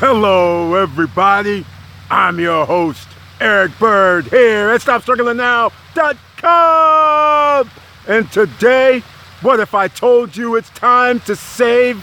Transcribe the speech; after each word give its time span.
Hello, 0.00 0.74
everybody. 0.76 1.66
I'm 2.10 2.40
your 2.40 2.64
host, 2.64 3.06
Eric 3.38 3.78
Bird, 3.78 4.28
here 4.28 4.70
at 4.70 4.80
StopStrugglingNow.com. 4.80 7.70
And 8.08 8.32
today, 8.32 9.00
what 9.42 9.60
if 9.60 9.74
I 9.74 9.88
told 9.88 10.34
you 10.34 10.56
it's 10.56 10.70
time 10.70 11.20
to 11.20 11.36
save 11.36 12.02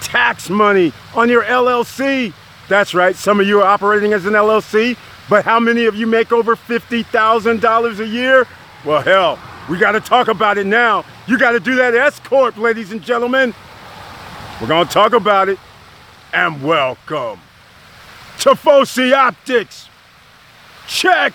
tax 0.00 0.50
money 0.50 0.92
on 1.14 1.28
your 1.28 1.44
LLC? 1.44 2.32
That's 2.68 2.92
right, 2.92 3.14
some 3.14 3.38
of 3.38 3.46
you 3.46 3.60
are 3.60 3.66
operating 3.66 4.12
as 4.12 4.26
an 4.26 4.32
LLC, 4.32 4.96
but 5.30 5.44
how 5.44 5.60
many 5.60 5.84
of 5.84 5.94
you 5.94 6.08
make 6.08 6.32
over 6.32 6.56
$50,000 6.56 8.00
a 8.00 8.06
year? 8.08 8.48
Well, 8.84 9.00
hell, 9.00 9.38
we 9.70 9.78
got 9.78 9.92
to 9.92 10.00
talk 10.00 10.26
about 10.26 10.58
it 10.58 10.66
now. 10.66 11.04
You 11.28 11.38
got 11.38 11.52
to 11.52 11.60
do 11.60 11.76
that 11.76 11.94
S 11.94 12.18
Corp, 12.18 12.56
ladies 12.56 12.90
and 12.90 13.00
gentlemen. 13.00 13.54
We're 14.60 14.66
going 14.66 14.88
to 14.88 14.92
talk 14.92 15.12
about 15.12 15.48
it 15.48 15.60
and 16.32 16.62
welcome 16.62 17.40
to 18.40 18.54
Foci 18.56 19.12
Optics. 19.12 19.88
Check. 20.86 21.34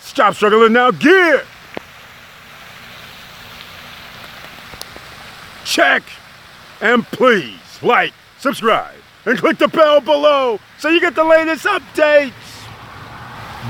Stop 0.00 0.34
struggling 0.34 0.72
now. 0.72 0.90
Gear. 0.90 1.44
Check. 5.64 6.02
And 6.80 7.06
please 7.06 7.60
like, 7.82 8.12
subscribe, 8.38 8.96
and 9.24 9.38
click 9.38 9.58
the 9.58 9.68
bell 9.68 10.00
below 10.00 10.58
so 10.78 10.88
you 10.88 11.00
get 11.00 11.14
the 11.14 11.24
latest 11.24 11.64
updates. 11.64 12.32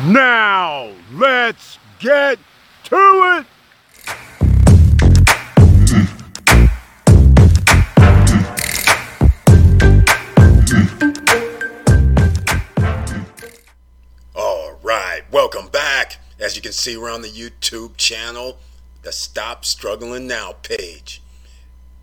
Now, 0.06 0.90
let's 1.12 1.78
get 1.98 2.38
to 2.84 2.96
it. 3.38 3.46
As 16.42 16.56
you 16.56 16.62
can 16.62 16.72
see, 16.72 16.96
we're 16.96 17.08
on 17.08 17.22
the 17.22 17.28
YouTube 17.28 17.96
channel, 17.96 18.58
the 19.02 19.12
Stop 19.12 19.64
Struggling 19.64 20.26
Now 20.26 20.54
page. 20.64 21.22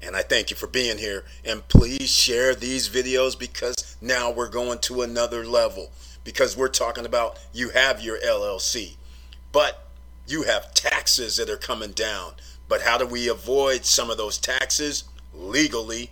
And 0.01 0.15
I 0.15 0.21
thank 0.21 0.49
you 0.49 0.55
for 0.55 0.65
being 0.65 0.97
here. 0.97 1.25
And 1.43 1.67
please 1.67 2.09
share 2.09 2.55
these 2.55 2.87
videos 2.87 3.37
because 3.37 3.97
now 3.99 4.31
we're 4.31 4.47
going 4.47 4.79
to 4.79 5.01
another 5.01 5.45
level. 5.45 5.91
Because 6.23 6.55
we're 6.55 6.69
talking 6.69 7.05
about 7.05 7.37
you 7.51 7.71
have 7.71 8.01
your 8.01 8.17
LLC, 8.19 8.95
but 9.51 9.89
you 10.25 10.43
have 10.43 10.73
taxes 10.73 11.35
that 11.35 11.49
are 11.49 11.57
coming 11.57 11.91
down. 11.91 12.35
But 12.69 12.83
how 12.83 12.97
do 12.97 13.05
we 13.05 13.27
avoid 13.27 13.83
some 13.83 14.09
of 14.09 14.15
those 14.15 14.37
taxes 14.37 15.03
legally? 15.33 16.11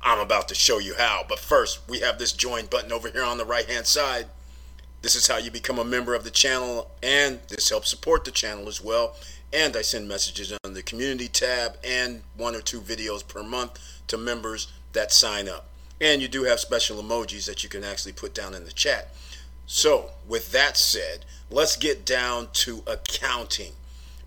I'm 0.00 0.20
about 0.20 0.48
to 0.48 0.54
show 0.54 0.78
you 0.78 0.94
how. 0.96 1.26
But 1.28 1.40
first, 1.40 1.86
we 1.90 2.00
have 2.00 2.18
this 2.18 2.32
join 2.32 2.66
button 2.66 2.92
over 2.92 3.10
here 3.10 3.24
on 3.24 3.36
the 3.36 3.44
right 3.44 3.68
hand 3.68 3.86
side. 3.86 4.28
This 5.06 5.14
is 5.14 5.28
how 5.28 5.36
you 5.36 5.52
become 5.52 5.78
a 5.78 5.84
member 5.84 6.16
of 6.16 6.24
the 6.24 6.32
channel, 6.32 6.90
and 7.00 7.38
this 7.46 7.70
helps 7.70 7.88
support 7.88 8.24
the 8.24 8.32
channel 8.32 8.66
as 8.66 8.82
well. 8.82 9.14
And 9.52 9.76
I 9.76 9.82
send 9.82 10.08
messages 10.08 10.52
on 10.64 10.74
the 10.74 10.82
community 10.82 11.28
tab 11.28 11.76
and 11.84 12.22
one 12.36 12.56
or 12.56 12.60
two 12.60 12.80
videos 12.80 13.24
per 13.24 13.44
month 13.44 13.78
to 14.08 14.18
members 14.18 14.66
that 14.94 15.12
sign 15.12 15.48
up. 15.48 15.68
And 16.00 16.20
you 16.20 16.26
do 16.26 16.42
have 16.42 16.58
special 16.58 17.00
emojis 17.00 17.46
that 17.46 17.62
you 17.62 17.68
can 17.68 17.84
actually 17.84 18.14
put 18.14 18.34
down 18.34 18.52
in 18.52 18.64
the 18.64 18.72
chat. 18.72 19.14
So, 19.64 20.10
with 20.26 20.50
that 20.50 20.76
said, 20.76 21.24
let's 21.50 21.76
get 21.76 22.04
down 22.04 22.48
to 22.54 22.82
accounting 22.88 23.74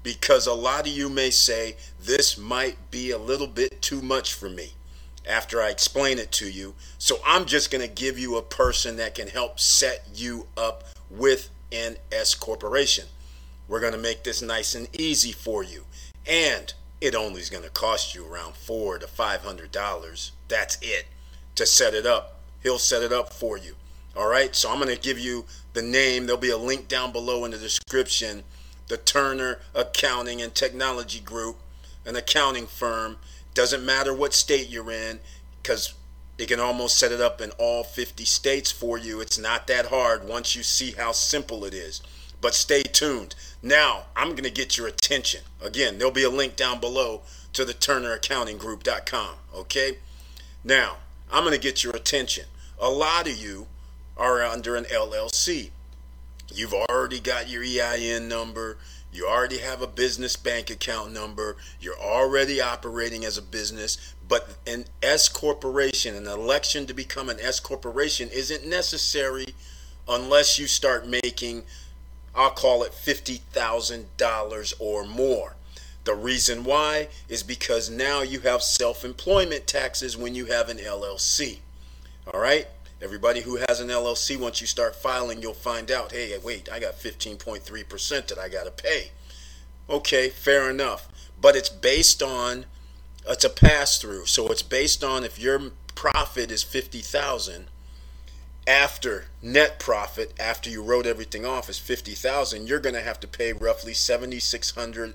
because 0.02 0.47
a 0.47 0.53
lot 0.53 0.88
of 0.88 0.94
you 0.94 1.09
may 1.09 1.30
say 1.30 1.75
this 2.02 2.38
might 2.38 2.89
be 2.89 3.11
a 3.11 3.17
little 3.17 3.47
bit 3.47 3.81
too 3.81 4.02
much 4.02 4.33
for 4.33 4.50
me 4.50 4.75
after 5.28 5.62
I 5.62 5.70
explain 5.70 6.20
it 6.20 6.31
to 6.34 6.50
you. 6.50 6.75
So 6.98 7.17
I'm 7.25 7.45
just 7.45 7.72
going 7.72 7.88
to 7.88 7.94
give 7.94 8.17
you 8.17 8.38
a 8.38 8.42
person 8.42 8.98
that 8.98 9.16
can 9.16 9.28
help 9.28 9.59
set 9.59 10.08
you 10.14 10.48
up 10.58 10.84
with 11.09 11.50
an 11.72 11.98
S 12.12 12.36
corporation. 12.36 13.06
We're 13.67 13.80
going 13.80 13.94
to 13.94 14.00
make 14.00 14.23
this 14.23 14.42
nice 14.42 14.75
and 14.75 14.88
easy 15.00 15.31
for 15.31 15.64
you. 15.64 15.85
And 16.25 16.74
it 17.02 17.16
only 17.16 17.41
is 17.41 17.50
going 17.50 17.63
to 17.63 17.69
cost 17.69 18.16
you 18.16 18.25
around 18.25 18.56
four 18.56 18.97
to 18.97 19.08
five 19.08 19.41
hundred 19.41 19.72
dollars. 19.72 20.31
That's 20.47 20.78
it 20.81 21.06
to 21.56 21.66
set 21.66 21.94
it 21.94 22.06
up. 22.06 22.40
He'll 22.62 22.79
set 22.79 23.03
it 23.03 23.13
up 23.13 23.31
for 23.31 23.58
you. 23.58 23.75
All 24.16 24.28
right. 24.28 24.56
So 24.56 24.69
I'm 24.69 24.79
going 24.79 24.94
to 24.94 25.02
give 25.02 25.19
you 25.19 25.46
the 25.74 25.81
name. 25.81 26.25
There'll 26.25 26.41
be 26.41 26.50
a 26.50 26.58
link 26.58 26.88
down 26.88 27.12
below 27.12 27.46
in 27.46 27.52
the 27.52 27.58
description. 27.58 28.44
The 28.88 28.97
Turner 28.97 29.59
Accounting 29.75 30.41
and 30.41 30.53
Technology 30.53 31.19
Group, 31.19 31.58
an 32.06 32.16
accounting 32.16 32.66
firm. 32.66 33.18
Doesn't 33.59 33.86
matter 33.86 34.14
what 34.14 34.34
state 34.34 34.70
you're 34.70 34.90
in, 34.90 35.20
because 35.62 35.94
they 36.38 36.46
can 36.46 36.62
almost 36.62 36.97
set 36.97 37.12
it 37.12 37.20
up 37.20 37.42
in 37.42 37.52
all 37.58 37.84
50 37.84 38.24
states 38.24 38.72
for 38.72 38.97
you. 38.97 39.20
It's 39.20 39.38
not 39.38 39.68
that 39.68 39.88
hard 39.88 40.25
once 40.25 40.56
you 40.56 40.64
see 40.64 40.92
how 40.92 41.12
simple 41.12 41.66
it 41.66 41.74
is. 41.74 42.02
But 42.40 42.53
stay 42.53 42.84
tuned. 42.84 43.36
Now, 43.62 44.06
I'm 44.16 44.30
going 44.30 44.46
to 44.46 44.50
get 44.50 44.78
your 44.78 44.88
attention. 44.88 45.42
Again, 45.62 45.97
there'll 45.97 46.14
be 46.14 46.24
a 46.24 46.30
link 46.30 46.56
down 46.56 46.80
below 46.80 47.24
to 47.52 47.66
the 47.66 47.74
TurnerAccountingGroup.com. 47.74 49.36
Okay? 49.53 49.97
Now, 50.64 50.96
I'm 51.30 51.44
going 51.44 51.53
to 51.53 51.59
get 51.59 51.84
your 51.84 51.94
attention. 51.94 52.46
A 52.80 52.90
lot 52.90 53.28
of 53.28 53.36
you 53.36 53.68
are 54.16 54.41
under 54.41 54.78
an 54.78 54.86
LLC. 54.86 55.72
You've 56.50 56.74
already 56.74 57.20
got 57.20 57.50
your 57.50 57.66
EIN 57.66 58.30
number. 58.30 58.78
You 59.12 59.28
already 59.28 59.58
have 59.59 59.81
a 59.81 59.88
business 59.88 60.36
bank 60.36 60.70
account 60.70 61.12
number. 61.12 61.58
You're 61.80 62.00
already 62.00 62.62
operating 62.62 63.25
as 63.25 63.38
a 63.38 63.42
business. 63.42 64.14
But 64.28 64.58
an 64.68 64.86
S 65.02 65.28
corporation, 65.28 66.16
an 66.16 66.28
election 66.28 66.86
to 66.86 66.94
become 66.94 67.30
an 67.30 67.40
S 67.40 67.59
corporation, 67.59 68.30
isn't 68.31 68.66
necessary 68.66 69.56
unless 70.08 70.59
you 70.59 70.68
start 70.68 71.08
making, 71.08 71.64
I'll 72.36 72.52
call 72.52 72.84
it 72.84 72.92
$50,000 72.92 74.74
or 74.80 75.06
more. 75.06 75.56
The 76.03 76.16
reason 76.16 76.64
why 76.64 77.09
is 77.28 77.44
because 77.44 77.90
now 77.90 78.22
you 78.22 78.40
have 78.41 78.64
self 78.64 79.03
employment 79.03 79.68
taxes 79.68 80.16
when 80.16 80.34
you 80.34 80.46
have 80.46 80.70
an 80.70 80.78
LLC. 80.78 81.59
All 82.34 82.40
right? 82.40 82.68
Everybody 83.01 83.41
who 83.41 83.55
has 83.67 83.79
an 83.79 83.87
LLC, 83.87 84.37
once 84.37 84.59
you 84.59 84.67
start 84.67 84.95
filing, 84.95 85.41
you'll 85.41 85.53
find 85.53 85.89
out, 85.89 86.11
hey, 86.11 86.37
wait, 86.43 86.69
I 86.69 86.79
got 86.79 86.99
15.3% 86.99 88.27
that 88.27 88.37
I 88.37 88.49
got 88.49 88.65
to 88.65 88.71
pay. 88.71 89.11
Okay, 89.89 90.29
fair 90.29 90.69
enough. 90.69 91.07
But 91.39 91.55
it's 91.55 91.69
based 91.69 92.21
on, 92.21 92.65
it's 93.27 93.45
a 93.45 93.49
pass 93.49 93.97
through. 93.99 94.25
So 94.25 94.49
it's 94.49 94.63
based 94.63 95.03
on 95.03 95.23
if 95.23 95.39
your 95.39 95.71
profit 95.95 96.51
is 96.51 96.61
50,000 96.63 97.67
after 98.67 99.25
net 99.41 99.79
profit, 99.79 100.33
after 100.39 100.69
you 100.69 100.83
wrote 100.83 101.07
everything 101.07 101.45
off, 101.45 101.69
is 101.69 101.79
50,000, 101.79 102.67
you're 102.67 102.79
going 102.79 102.95
to 102.95 103.01
have 103.01 103.19
to 103.21 103.27
pay 103.27 103.51
roughly 103.53 103.93
$7,600, 103.93 105.13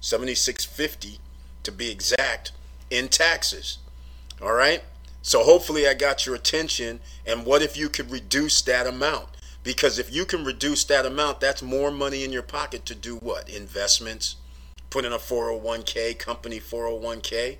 7650 0.00 1.18
to 1.62 1.72
be 1.72 1.90
exact, 1.90 2.52
in 2.90 3.08
taxes. 3.08 3.78
All 4.42 4.52
right? 4.52 4.82
So 5.22 5.42
hopefully 5.42 5.86
I 5.86 5.94
got 5.94 6.26
your 6.26 6.34
attention. 6.34 7.00
And 7.26 7.44
what 7.44 7.62
if 7.62 7.76
you 7.76 7.88
could 7.88 8.10
reduce 8.10 8.62
that 8.62 8.86
amount? 8.86 9.28
Because 9.62 9.98
if 9.98 10.12
you 10.12 10.24
can 10.24 10.44
reduce 10.44 10.84
that 10.84 11.04
amount, 11.04 11.40
that's 11.40 11.62
more 11.62 11.90
money 11.90 12.24
in 12.24 12.32
your 12.32 12.42
pocket 12.42 12.86
to 12.86 12.94
do 12.94 13.16
what? 13.16 13.48
Investments, 13.48 14.36
put 14.88 15.04
in 15.04 15.12
a 15.12 15.18
401k, 15.18 16.18
company 16.18 16.60
401k. 16.60 17.58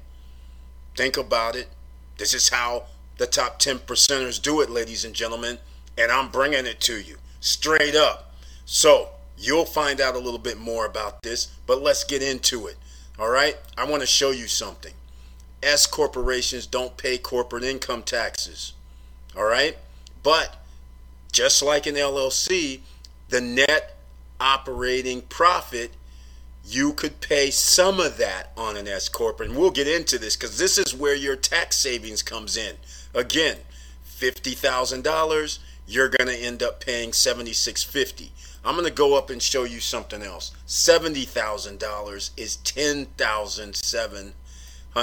Think 0.97 1.17
about 1.17 1.57
it. 1.57 1.69
This 2.17 2.35
is 2.35 2.49
how 2.49 2.85
the 3.19 3.27
top 3.27 3.59
10 3.59 3.81
percenters 3.81 4.41
do 4.41 4.61
it, 4.61 4.71
ladies 4.71 5.05
and 5.05 5.15
gentlemen. 5.15 5.59
And 5.97 6.11
I'm 6.11 6.31
bringing 6.31 6.67
it 6.67 6.81
to 6.83 7.01
you 7.01 7.19
straight 7.41 7.95
up. 7.95 8.33
So 8.65 9.11
you'll 9.37 9.65
find 9.65 10.01
out 10.01 10.15
a 10.15 10.19
little 10.19 10.39
bit 10.39 10.59
more 10.59 10.87
about 10.87 11.23
this, 11.23 11.49
but 11.67 11.83
let's 11.83 12.05
get 12.05 12.23
into 12.23 12.67
it. 12.69 12.77
All 13.19 13.29
right? 13.29 13.57
I 13.77 13.85
want 13.85 14.01
to 14.03 14.07
show 14.07 14.31
you 14.31 14.47
something. 14.47 14.95
S 15.63 15.87
corporations 15.87 16.67
don't 16.67 16.97
pay 16.97 17.19
corporate 17.19 17.65
income 17.65 18.03
taxes. 18.03 18.73
All 19.37 19.45
right? 19.45 19.77
But 20.23 20.57
just 21.33 21.63
like 21.63 21.87
an 21.87 21.95
LLC, 21.95 22.81
the 23.29 23.41
net 23.41 23.97
operating 24.41 25.23
profit, 25.23 25.93
you 26.65 26.93
could 26.93 27.21
pay 27.21 27.51
some 27.51 27.99
of 27.99 28.19
that 28.19 28.53
on 28.57 28.77
an 28.77 28.87
S 28.87 29.09
corp. 29.09 29.41
And 29.41 29.57
we'll 29.57 29.71
get 29.71 29.89
into 29.89 30.19
this 30.19 30.37
because 30.37 30.59
this 30.59 30.79
is 30.79 30.95
where 30.95 31.15
your 31.15 31.37
tax 31.37 31.77
savings 31.77 32.23
comes 32.23 32.57
in. 32.57 32.77
Again, 33.15 33.57
$50,000, 34.07 35.59
you're 35.87 36.09
going 36.09 36.29
to 36.29 36.37
end 36.37 36.63
up 36.63 36.85
paying 36.85 37.13
7650 37.13 38.33
I'm 38.65 38.75
going 38.75 38.87
to 38.87 38.93
go 38.93 39.17
up 39.17 39.31
and 39.31 39.41
show 39.41 39.65
you 39.65 39.81
something 39.81 40.23
else. 40.23 40.53
$70,000 40.67 42.31
is 42.37 42.57
10700 42.57 44.35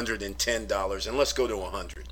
$110 0.03 1.07
and 1.07 1.18
let's 1.18 1.33
go 1.33 1.47
to 1.47 1.57
100 1.57 2.09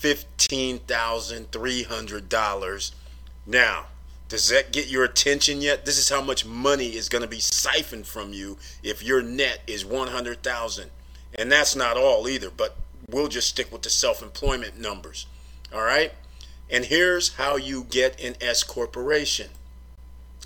$15,300 0.00 2.92
now 3.46 3.86
does 4.28 4.48
that 4.48 4.70
get 4.70 4.86
your 4.86 5.02
attention 5.02 5.60
yet? 5.60 5.84
This 5.84 5.98
is 5.98 6.08
how 6.08 6.22
much 6.22 6.46
money 6.46 6.94
is 6.94 7.08
going 7.08 7.22
to 7.22 7.28
be 7.28 7.40
siphoned 7.40 8.06
from 8.06 8.32
you 8.32 8.58
if 8.80 9.02
your 9.02 9.22
net 9.22 9.62
is 9.66 9.84
100,000 9.84 10.90
and 11.34 11.50
that's 11.50 11.74
not 11.74 11.96
all 11.96 12.28
either 12.28 12.48
but 12.48 12.76
we'll 13.08 13.26
just 13.26 13.48
stick 13.48 13.72
with 13.72 13.82
the 13.82 13.90
self-employment 13.90 14.78
numbers 14.78 15.26
All 15.74 15.82
right? 15.82 16.12
And 16.70 16.84
here's 16.84 17.34
how 17.34 17.56
you 17.56 17.84
get 17.84 18.20
an 18.20 18.36
S 18.40 18.62
corporation. 18.62 19.50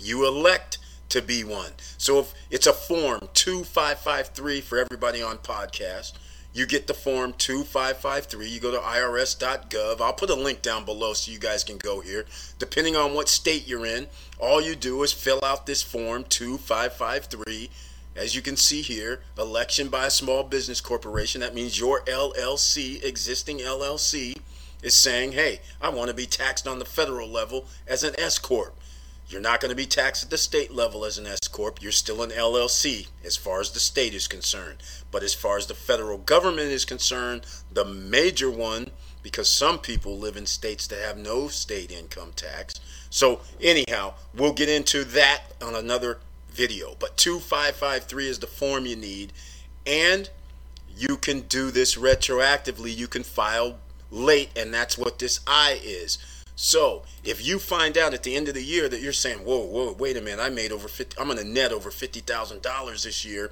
You 0.01 0.27
elect 0.27 0.79
to 1.15 1.21
be 1.21 1.43
one. 1.43 1.71
So 1.97 2.19
if 2.19 2.33
it's 2.51 2.67
a 2.67 2.73
form 2.73 3.29
2553 3.33 4.59
for 4.59 4.77
everybody 4.77 5.21
on 5.21 5.37
podcast, 5.37 6.11
you 6.53 6.65
get 6.65 6.87
the 6.87 6.93
form 6.93 7.33
2553. 7.37 8.47
You 8.47 8.59
go 8.59 8.71
to 8.71 8.77
irs.gov. 8.77 10.01
I'll 10.01 10.13
put 10.13 10.29
a 10.29 10.35
link 10.35 10.61
down 10.61 10.83
below 10.83 11.13
so 11.13 11.31
you 11.31 11.39
guys 11.39 11.63
can 11.63 11.77
go 11.77 12.01
here. 12.01 12.25
Depending 12.59 12.97
on 12.97 13.13
what 13.13 13.29
state 13.29 13.65
you're 13.65 13.85
in, 13.85 14.07
all 14.39 14.61
you 14.61 14.75
do 14.75 15.03
is 15.03 15.13
fill 15.13 15.39
out 15.43 15.65
this 15.65 15.81
form 15.81 16.25
2553. 16.25 17.69
As 18.15 18.35
you 18.35 18.41
can 18.41 18.57
see 18.57 18.81
here, 18.81 19.21
election 19.37 19.87
by 19.87 20.07
a 20.07 20.11
small 20.11 20.43
business 20.43 20.81
corporation. 20.81 21.41
That 21.41 21.55
means 21.55 21.79
your 21.79 22.01
LLC, 22.01 23.03
existing 23.03 23.59
LLC, 23.59 24.37
is 24.81 24.95
saying, 24.95 25.31
hey, 25.31 25.61
I 25.81 25.89
want 25.89 26.09
to 26.09 26.13
be 26.13 26.25
taxed 26.25 26.67
on 26.67 26.79
the 26.79 26.85
federal 26.85 27.29
level 27.29 27.65
as 27.87 28.03
an 28.03 28.17
S 28.17 28.37
Corp. 28.37 28.77
You're 29.27 29.41
not 29.41 29.59
going 29.59 29.69
to 29.69 29.75
be 29.75 29.87
taxed 29.87 30.23
at 30.23 30.29
the 30.29 30.37
state 30.37 30.71
level 30.71 31.03
as 31.03 31.17
an 31.17 31.25
S 31.25 31.47
Corp. 31.47 31.81
You're 31.81 31.91
still 31.91 32.21
an 32.21 32.29
LLC 32.29 33.07
as 33.23 33.35
far 33.35 33.59
as 33.59 33.71
the 33.71 33.79
state 33.79 34.13
is 34.13 34.27
concerned. 34.27 34.77
But 35.09 35.23
as 35.23 35.33
far 35.33 35.57
as 35.57 35.65
the 35.65 35.73
federal 35.73 36.19
government 36.19 36.69
is 36.69 36.85
concerned, 36.85 37.45
the 37.71 37.85
major 37.85 38.51
one, 38.51 38.91
because 39.23 39.49
some 39.49 39.79
people 39.79 40.19
live 40.19 40.37
in 40.37 40.45
states 40.45 40.85
that 40.87 41.01
have 41.01 41.17
no 41.17 41.47
state 41.47 41.91
income 41.91 42.33
tax. 42.35 42.75
So, 43.09 43.41
anyhow, 43.59 44.13
we'll 44.35 44.53
get 44.53 44.69
into 44.69 45.03
that 45.05 45.41
on 45.59 45.73
another 45.73 46.19
video. 46.51 46.95
But 46.99 47.17
2553 47.17 48.27
is 48.27 48.39
the 48.39 48.47
form 48.47 48.85
you 48.85 48.95
need. 48.95 49.33
And 49.87 50.29
you 50.95 51.17
can 51.17 51.41
do 51.41 51.71
this 51.71 51.95
retroactively. 51.95 52.95
You 52.95 53.07
can 53.07 53.23
file 53.23 53.79
late, 54.11 54.49
and 54.55 54.71
that's 54.73 54.97
what 54.97 55.17
this 55.17 55.39
I 55.47 55.79
is. 55.83 56.19
So 56.55 57.03
if 57.23 57.45
you 57.45 57.59
find 57.59 57.97
out 57.97 58.13
at 58.13 58.23
the 58.23 58.35
end 58.35 58.47
of 58.47 58.53
the 58.53 58.63
year 58.63 58.87
that 58.87 59.01
you're 59.01 59.13
saying, 59.13 59.39
"Whoa, 59.39 59.65
whoa, 59.65 59.91
wait 59.91 60.15
a 60.17 60.21
minute, 60.21 60.41
I 60.41 60.49
made 60.49 60.71
over 60.71 60.87
50, 60.87 61.17
I'm 61.19 61.27
going 61.27 61.37
to 61.37 61.43
net 61.43 61.73
over 61.73 61.91
fifty 61.91 62.21
thousand 62.21 62.61
dollars 62.61 63.03
this 63.03 63.25
year," 63.25 63.51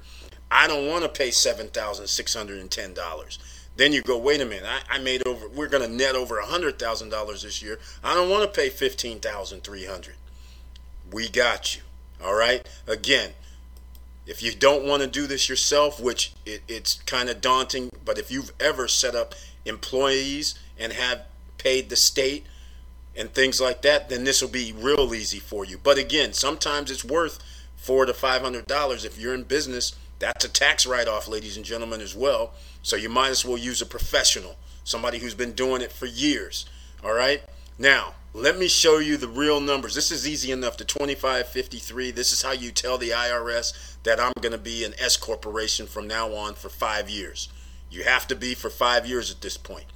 I 0.50 0.66
don't 0.66 0.88
want 0.88 1.02
to 1.02 1.08
pay 1.08 1.30
seven 1.30 1.68
thousand 1.68 2.06
six 2.06 2.34
hundred 2.34 2.60
and 2.60 2.70
ten 2.70 2.94
dollars. 2.94 3.38
Then 3.76 3.92
you 3.92 4.02
go, 4.02 4.16
wait 4.16 4.40
a 4.40 4.44
minute, 4.44 4.64
I, 4.66 4.96
I 4.96 4.98
made 4.98 5.26
over, 5.26 5.48
we're 5.48 5.68
going 5.68 5.82
to 5.82 5.94
net 5.94 6.14
over 6.14 6.38
a 6.38 6.46
hundred 6.46 6.78
thousand 6.78 7.08
dollars 7.08 7.42
this 7.42 7.60
year. 7.60 7.80
I 8.04 8.14
don't 8.14 8.30
want 8.30 8.44
to 8.44 8.60
pay 8.60 8.68
fifteen 8.68 9.18
thousand 9.18 9.64
three 9.64 9.84
hundred. 9.84 10.14
We 11.10 11.28
got 11.28 11.76
you. 11.76 11.82
All 12.24 12.34
right. 12.34 12.66
Again, 12.86 13.32
if 14.26 14.42
you 14.42 14.54
don't 14.54 14.84
want 14.84 15.02
to 15.02 15.08
do 15.08 15.26
this 15.26 15.48
yourself, 15.48 16.00
which 16.00 16.32
it, 16.46 16.62
it's 16.68 16.94
kind 17.02 17.28
of 17.28 17.40
daunting, 17.40 17.90
but 18.04 18.18
if 18.18 18.30
you've 18.30 18.52
ever 18.58 18.88
set 18.88 19.14
up 19.14 19.34
employees 19.64 20.54
and 20.78 20.92
have 20.92 21.22
paid 21.58 21.90
the 21.90 21.96
state 21.96 22.46
and 23.16 23.32
things 23.32 23.60
like 23.60 23.82
that, 23.82 24.08
then 24.08 24.24
this 24.24 24.42
will 24.42 24.48
be 24.48 24.72
real 24.76 25.14
easy 25.14 25.38
for 25.38 25.64
you. 25.64 25.78
But 25.78 25.98
again, 25.98 26.32
sometimes 26.32 26.90
it's 26.90 27.04
worth 27.04 27.38
four 27.76 28.06
to 28.06 28.14
five 28.14 28.42
hundred 28.42 28.66
dollars 28.66 29.04
if 29.04 29.18
you're 29.18 29.34
in 29.34 29.44
business. 29.44 29.94
That's 30.18 30.44
a 30.44 30.48
tax 30.48 30.86
write-off, 30.86 31.28
ladies 31.28 31.56
and 31.56 31.66
gentlemen, 31.66 32.00
as 32.00 32.14
well. 32.14 32.54
So 32.82 32.96
you 32.96 33.08
might 33.08 33.30
as 33.30 33.44
well 33.44 33.58
use 33.58 33.82
a 33.82 33.86
professional, 33.86 34.56
somebody 34.84 35.18
who's 35.18 35.34
been 35.34 35.52
doing 35.52 35.82
it 35.82 35.92
for 35.92 36.06
years. 36.06 36.66
All 37.04 37.12
right. 37.12 37.42
Now 37.78 38.14
let 38.36 38.58
me 38.58 38.66
show 38.66 38.98
you 38.98 39.16
the 39.16 39.28
real 39.28 39.60
numbers. 39.60 39.94
This 39.94 40.10
is 40.10 40.26
easy 40.26 40.50
enough. 40.50 40.76
The 40.76 40.84
2553. 40.84 42.10
This 42.10 42.32
is 42.32 42.42
how 42.42 42.50
you 42.50 42.72
tell 42.72 42.98
the 42.98 43.10
IRS 43.10 43.94
that 44.02 44.18
I'm 44.18 44.32
going 44.40 44.50
to 44.50 44.58
be 44.58 44.82
an 44.84 44.92
S 44.98 45.16
corporation 45.16 45.86
from 45.86 46.08
now 46.08 46.34
on 46.34 46.54
for 46.54 46.68
five 46.68 47.08
years. 47.08 47.48
You 47.90 48.02
have 48.02 48.26
to 48.26 48.34
be 48.34 48.54
for 48.54 48.70
five 48.70 49.06
years 49.06 49.30
at 49.30 49.40
this 49.40 49.56
point. 49.56 49.86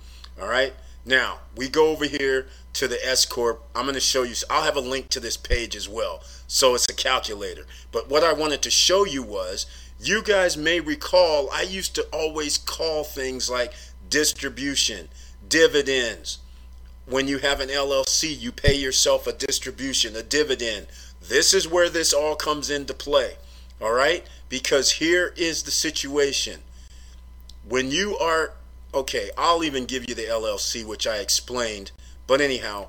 All 0.40 0.46
right. 0.46 0.72
Now 1.04 1.40
we 1.56 1.68
go 1.68 1.88
over 1.88 2.04
here 2.04 2.46
to 2.78 2.86
the 2.86 3.04
S 3.04 3.24
corp. 3.24 3.60
I'm 3.74 3.86
going 3.86 3.94
to 3.94 4.00
show 4.00 4.22
you. 4.22 4.34
I'll 4.48 4.62
have 4.62 4.76
a 4.76 4.80
link 4.80 5.08
to 5.08 5.20
this 5.20 5.36
page 5.36 5.74
as 5.74 5.88
well. 5.88 6.22
So 6.46 6.76
it's 6.76 6.88
a 6.88 6.94
calculator. 6.94 7.66
But 7.90 8.08
what 8.08 8.22
I 8.22 8.32
wanted 8.32 8.62
to 8.62 8.70
show 8.70 9.04
you 9.04 9.20
was, 9.20 9.66
you 10.00 10.22
guys 10.22 10.56
may 10.56 10.78
recall, 10.78 11.50
I 11.52 11.62
used 11.62 11.96
to 11.96 12.02
always 12.12 12.56
call 12.56 13.02
things 13.02 13.50
like 13.50 13.74
distribution, 14.08 15.08
dividends. 15.48 16.38
When 17.04 17.26
you 17.26 17.38
have 17.38 17.58
an 17.58 17.68
LLC, 17.68 18.38
you 18.38 18.52
pay 18.52 18.74
yourself 18.74 19.26
a 19.26 19.32
distribution, 19.32 20.14
a 20.14 20.22
dividend. 20.22 20.86
This 21.20 21.52
is 21.52 21.66
where 21.66 21.88
this 21.88 22.12
all 22.12 22.36
comes 22.36 22.70
into 22.70 22.94
play. 22.94 23.34
All 23.80 23.92
right? 23.92 24.24
Because 24.48 24.92
here 24.92 25.34
is 25.36 25.64
the 25.64 25.72
situation. 25.72 26.60
When 27.68 27.90
you 27.90 28.16
are 28.18 28.52
okay, 28.94 29.30
I'll 29.36 29.64
even 29.64 29.84
give 29.84 30.08
you 30.08 30.14
the 30.14 30.26
LLC, 30.26 30.84
which 30.84 31.08
I 31.08 31.16
explained. 31.16 31.90
But 32.28 32.40
anyhow, 32.40 32.88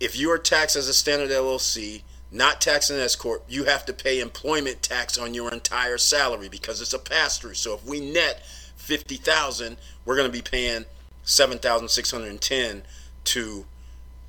if 0.00 0.18
you 0.18 0.32
are 0.32 0.38
taxed 0.38 0.74
as 0.74 0.88
a 0.88 0.94
standard 0.94 1.30
LLC, 1.30 2.02
not 2.32 2.60
taxed 2.60 2.90
an 2.90 2.98
S 2.98 3.14
corp, 3.14 3.44
you 3.48 3.64
have 3.64 3.84
to 3.86 3.92
pay 3.92 4.18
employment 4.20 4.82
tax 4.82 5.18
on 5.18 5.34
your 5.34 5.52
entire 5.52 5.98
salary 5.98 6.48
because 6.48 6.80
it's 6.80 6.94
a 6.94 6.98
pass 6.98 7.38
through. 7.38 7.54
So 7.54 7.74
if 7.74 7.84
we 7.84 8.00
net 8.00 8.42
fifty 8.76 9.16
thousand, 9.16 9.76
we're 10.04 10.16
going 10.16 10.30
to 10.30 10.36
be 10.36 10.42
paying 10.42 10.86
seven 11.22 11.58
thousand 11.58 11.88
six 11.88 12.10
hundred 12.10 12.30
and 12.30 12.40
ten 12.40 12.82
to 13.24 13.66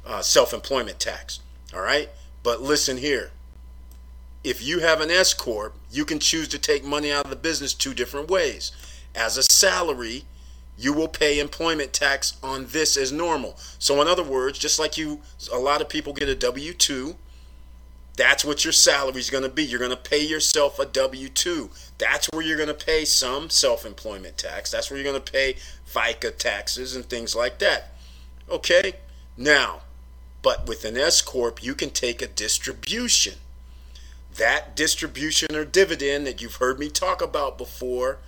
uh, 0.05 0.21
self 0.21 0.53
employment 0.53 0.99
tax. 0.99 1.39
All 1.73 1.81
right, 1.81 2.09
but 2.43 2.61
listen 2.61 2.97
here. 2.97 3.31
If 4.43 4.61
you 4.61 4.79
have 4.79 4.99
an 4.99 5.11
S 5.11 5.33
corp, 5.33 5.75
you 5.91 6.03
can 6.03 6.19
choose 6.19 6.47
to 6.49 6.59
take 6.59 6.83
money 6.83 7.11
out 7.11 7.25
of 7.25 7.29
the 7.29 7.37
business 7.37 7.73
two 7.73 7.93
different 7.93 8.29
ways. 8.29 8.71
As 9.13 9.37
a 9.37 9.43
salary, 9.43 10.25
you 10.81 10.93
will 10.93 11.07
pay 11.07 11.39
employment 11.39 11.93
tax 11.93 12.37
on 12.41 12.65
this 12.67 12.97
as 12.97 13.11
normal. 13.11 13.55
So 13.77 14.01
in 14.01 14.07
other 14.07 14.23
words, 14.23 14.57
just 14.57 14.79
like 14.79 14.97
you 14.97 15.21
a 15.51 15.59
lot 15.59 15.81
of 15.81 15.89
people 15.89 16.13
get 16.13 16.27
a 16.27 16.51
W2, 16.51 17.15
that's 18.17 18.43
what 18.43 18.65
your 18.65 18.73
salary 18.73 19.19
is 19.19 19.29
going 19.29 19.43
to 19.43 19.49
be. 19.49 19.63
You're 19.63 19.79
going 19.79 19.91
to 19.91 19.97
pay 19.97 20.25
yourself 20.25 20.79
a 20.79 20.85
W2. 20.85 21.93
That's 21.97 22.27
where 22.31 22.43
you're 22.43 22.57
going 22.57 22.67
to 22.67 22.85
pay 22.85 23.05
some 23.05 23.49
self-employment 23.49 24.37
tax. 24.37 24.71
That's 24.71 24.89
where 24.89 24.99
you're 24.99 25.11
going 25.11 25.23
to 25.23 25.31
pay 25.31 25.55
FICA 25.87 26.37
taxes 26.37 26.95
and 26.95 27.05
things 27.05 27.35
like 27.35 27.59
that. 27.59 27.93
Okay? 28.49 28.93
Now, 29.37 29.81
but 30.41 30.67
with 30.67 30.83
an 30.83 30.97
S 30.97 31.21
corp, 31.21 31.63
you 31.63 31.73
can 31.73 31.91
take 31.91 32.21
a 32.21 32.27
distribution. 32.27 33.35
That 34.35 34.75
distribution 34.75 35.55
or 35.55 35.65
dividend 35.65 36.25
that 36.25 36.41
you've 36.41 36.55
heard 36.55 36.79
me 36.79 36.89
talk 36.89 37.21
about 37.21 37.57
before 37.57 38.19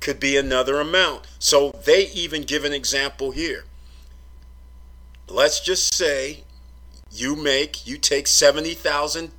could 0.00 0.20
be 0.20 0.36
another 0.36 0.80
amount. 0.80 1.26
So 1.38 1.72
they 1.84 2.08
even 2.08 2.42
give 2.42 2.64
an 2.64 2.72
example 2.72 3.32
here. 3.32 3.64
Let's 5.28 5.60
just 5.60 5.94
say 5.94 6.44
you 7.10 7.36
make 7.36 7.86
you 7.86 7.98
take 7.98 8.26
seventy 8.26 8.74
thousand 8.74 9.32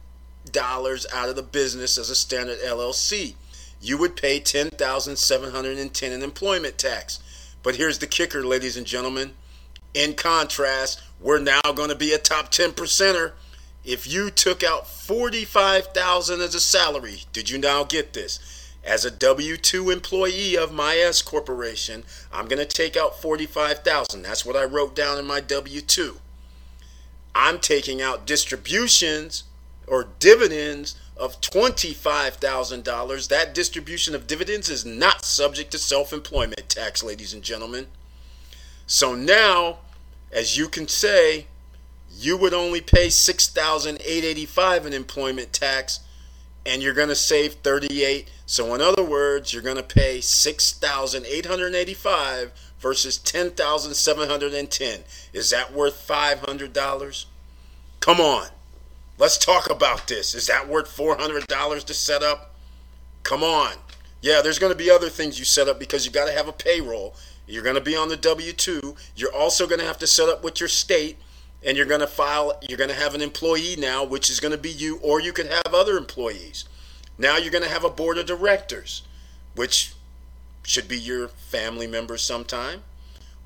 dollars 0.51 1.05
out 1.13 1.29
of 1.29 1.35
the 1.35 1.43
business 1.43 1.97
as 1.97 2.09
a 2.09 2.15
standard 2.15 2.59
LLC. 2.59 3.35
You 3.81 3.97
would 3.97 4.15
pay 4.15 4.39
ten 4.39 4.69
thousand 4.69 5.17
seven 5.17 5.51
hundred 5.51 5.77
and 5.77 5.93
ten 5.93 6.11
in 6.11 6.21
employment 6.21 6.77
tax. 6.77 7.19
But 7.63 7.75
here's 7.75 7.99
the 7.99 8.07
kicker, 8.07 8.43
ladies 8.43 8.77
and 8.77 8.85
gentlemen. 8.85 9.33
In 9.93 10.13
contrast, 10.13 11.01
we're 11.19 11.39
now 11.39 11.61
going 11.73 11.89
to 11.89 11.95
be 11.95 12.13
a 12.13 12.17
top 12.17 12.49
ten 12.49 12.71
percenter. 12.71 13.33
If 13.83 14.05
you 14.11 14.29
took 14.29 14.63
out 14.63 14.87
forty-five 14.87 15.87
thousand 15.87 16.41
as 16.41 16.53
a 16.53 16.59
salary, 16.59 17.23
did 17.33 17.49
you 17.49 17.57
now 17.57 17.83
get 17.83 18.13
this? 18.13 18.58
As 18.83 19.05
a 19.05 19.11
W2 19.11 19.91
employee 19.91 20.55
of 20.57 20.73
my 20.73 20.95
S 20.95 21.21
corporation, 21.21 22.03
I'm 22.31 22.47
going 22.47 22.59
to 22.59 22.65
take 22.65 22.95
out 22.95 23.21
45,000. 23.21 24.21
That's 24.21 24.45
what 24.45 24.55
I 24.55 24.63
wrote 24.63 24.95
down 24.95 25.17
in 25.17 25.25
my 25.25 25.41
W2. 25.41 26.17
I'm 27.35 27.59
taking 27.59 28.01
out 28.01 28.25
distributions 28.25 29.43
or 29.85 30.07
dividends 30.19 30.95
of 31.17 31.41
$25,000. 31.41 33.27
That 33.27 33.53
distribution 33.53 34.15
of 34.15 34.27
dividends 34.27 34.69
is 34.69 34.85
not 34.85 35.25
subject 35.25 35.71
to 35.71 35.77
self-employment 35.77 36.69
tax, 36.69 37.03
ladies 37.03 37.33
and 37.33 37.43
gentlemen. 37.43 37.87
So 38.87 39.13
now, 39.13 39.79
as 40.31 40.57
you 40.57 40.69
can 40.69 40.87
say, 40.87 41.47
you 42.11 42.37
would 42.37 42.53
only 42.53 42.81
pay 42.81 43.09
6,885 43.09 44.85
in 44.85 44.93
employment 44.93 45.53
tax 45.53 45.99
and 46.65 46.81
you're 46.81 46.93
going 46.93 47.09
to 47.09 47.15
save 47.15 47.53
38 47.55 48.29
so 48.49 48.73
in 48.73 48.81
other 48.81 49.03
words 49.03 49.53
you're 49.53 49.61
going 49.61 49.75
to 49.75 49.83
pay 49.83 50.19
6885 50.19 52.51
versus 52.79 53.19
10710 53.19 55.01
is 55.33 55.51
that 55.51 55.71
worth 55.71 56.07
$500 56.07 57.25
come 57.99 58.19
on. 58.19 58.47
Let's 59.19 59.37
talk 59.37 59.69
about 59.69 60.07
this. 60.07 60.33
Is 60.33 60.47
that 60.47 60.67
worth 60.67 60.87
$400 60.87 61.83
to 61.83 61.93
set 61.93 62.23
up? 62.23 62.55
Come 63.21 63.43
on. 63.43 63.73
Yeah 64.19 64.41
there's 64.41 64.57
going 64.57 64.73
to 64.73 64.77
be 64.77 64.89
other 64.89 65.09
things 65.09 65.37
you 65.37 65.45
set 65.45 65.67
up 65.67 65.77
because 65.77 66.07
you 66.07 66.11
got 66.11 66.25
to 66.25 66.33
have 66.33 66.47
a 66.47 66.51
payroll. 66.51 67.13
You're 67.45 67.61
going 67.61 67.75
to 67.75 67.81
be 67.81 67.95
on 67.95 68.09
the 68.09 68.17
w2 68.17 68.95
you're 69.15 69.31
also 69.31 69.67
going 69.67 69.79
to 69.79 69.85
have 69.85 69.99
to 69.99 70.07
set 70.07 70.27
up 70.27 70.43
with 70.43 70.59
your 70.59 70.69
state 70.69 71.19
and 71.63 71.77
you're 71.77 71.85
going 71.85 71.99
to 71.99 72.07
file 72.07 72.59
you're 72.67 72.79
going 72.79 72.89
to 72.89 72.95
have 72.95 73.13
an 73.13 73.21
employee 73.21 73.75
now 73.77 74.03
which 74.03 74.31
is 74.31 74.39
going 74.39 74.53
to 74.53 74.57
be 74.57 74.71
you 74.71 74.97
or 75.03 75.21
you 75.21 75.33
could 75.33 75.45
have 75.45 75.71
other 75.71 75.95
employees 75.95 76.65
now 77.19 77.37
you're 77.37 77.51
going 77.51 77.63
to 77.63 77.69
have 77.69 77.83
a 77.83 77.89
board 77.89 78.17
of 78.17 78.25
directors 78.25 79.03
which 79.55 79.93
should 80.63 80.87
be 80.87 80.97
your 80.97 81.27
family 81.27 81.85
members 81.85 82.21
sometime 82.21 82.81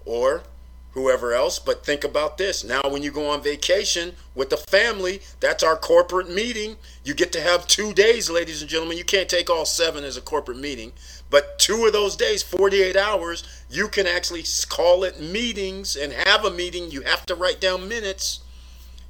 or 0.06 0.44
whoever 0.92 1.34
else. 1.34 1.60
But 1.60 1.86
think 1.86 2.04
about 2.04 2.38
this. 2.38 2.64
Now, 2.64 2.82
when 2.88 3.02
you 3.02 3.12
go 3.12 3.28
on 3.28 3.42
vacation 3.42 4.16
with 4.36 4.50
the 4.50 4.58
family, 4.58 5.22
that's 5.40 5.64
our 5.64 5.76
corporate 5.76 6.30
meeting. 6.30 6.78
You 7.04 7.14
get 7.14 7.32
to 7.34 7.42
have 7.42 7.68
two 7.68 7.94
days, 7.94 8.30
ladies 8.30 8.62
and 8.62 8.70
gentlemen. 8.70 8.98
You 8.98 9.04
can't 9.04 9.30
take 9.30 9.50
all 9.50 9.66
seven 9.66 10.04
as 10.04 10.18
a 10.18 10.22
corporate 10.22 10.60
meeting. 10.60 10.94
But 11.30 11.58
two 11.58 11.86
of 11.86 11.94
those 11.94 12.16
days, 12.16 12.44
48 12.44 12.96
hours, 12.96 13.44
you 13.70 13.88
can 13.88 14.06
actually 14.06 14.44
call 14.70 15.04
it 15.04 15.20
meetings 15.20 15.96
and 15.96 16.14
have 16.14 16.46
a 16.46 16.52
meeting. 16.52 16.92
You 16.92 17.02
have 17.02 17.26
to 17.28 17.36
write 17.36 17.60
down 17.60 17.88
minutes. 17.88 18.42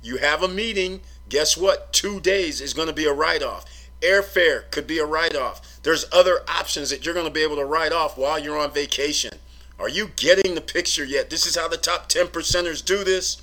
You 0.02 0.18
have 0.18 0.42
a 0.42 0.48
meeting. 0.48 1.02
Guess 1.28 1.58
what? 1.58 1.92
Two 1.92 2.20
days 2.20 2.62
is 2.62 2.74
going 2.74 2.88
to 2.88 2.94
be 2.94 3.06
a 3.06 3.14
write 3.14 3.44
off. 3.44 3.66
Airfare 4.04 4.70
could 4.72 4.86
be 4.86 5.00
a 5.00 5.06
write 5.06 5.36
off. 5.36 5.80
There's 5.84 6.06
other 6.12 6.42
options 6.48 6.90
that 6.90 7.06
you're 7.06 7.14
going 7.14 7.26
to 7.26 7.32
be 7.32 7.44
able 7.44 7.56
to 7.56 7.66
write 7.66 7.92
off 7.92 8.18
while 8.18 8.38
you're 8.38 8.58
on 8.58 8.72
vacation. 8.72 9.40
Are 9.80 9.90
you 9.90 10.12
getting 10.16 10.56
the 10.56 10.62
picture 10.62 11.04
yet? 11.04 11.30
This 11.30 11.46
is 11.46 11.56
how 11.56 11.68
the 11.68 11.78
top 11.78 12.08
10 12.08 12.28
percenters 12.28 12.84
do 12.84 13.04
this. 13.04 13.42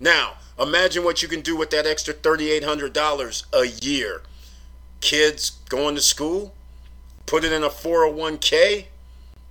Now, 0.00 0.34
imagine 0.58 1.04
what 1.04 1.22
you 1.22 1.28
can 1.28 1.40
do 1.40 1.56
with 1.56 1.70
that 1.70 1.86
extra 1.86 2.14
$3,800 2.14 3.44
a 3.52 3.66
year. 3.84 4.22
Kids 5.00 5.50
going 5.68 5.94
to 5.94 6.00
school, 6.00 6.54
put 7.26 7.44
it 7.44 7.52
in 7.52 7.62
a 7.62 7.68
401k, 7.68 8.86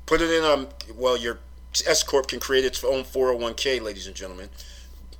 put 0.05 0.21
it 0.21 0.31
in 0.31 0.43
a, 0.43 0.67
well, 0.93 1.17
your 1.17 1.39
S 1.85 2.03
Corp 2.03 2.27
can 2.27 2.39
create 2.39 2.65
its 2.65 2.83
own 2.83 3.03
401k, 3.03 3.81
ladies 3.81 4.07
and 4.07 4.15
gentlemen. 4.15 4.49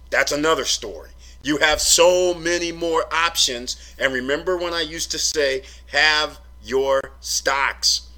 That's 0.10 0.32
another 0.32 0.66
story. 0.66 1.10
You 1.44 1.58
have 1.58 1.80
so 1.82 2.34
many 2.34 2.72
more 2.72 3.06
options. 3.12 3.96
And 3.98 4.14
remember 4.14 4.58
when 4.58 4.74
I 4.74 4.82
used 4.82 5.12
to 5.12 5.20
say, 5.20 5.64
have 5.88 6.40
your 6.64 7.02
stocks. 7.20 8.10